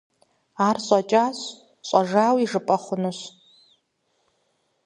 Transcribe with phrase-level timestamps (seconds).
[0.67, 1.39] Ар щӀэкӀащ,
[1.87, 3.19] щӀэжауи жыпӀэ хъунущ.